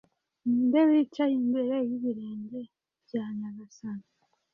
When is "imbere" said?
1.41-1.75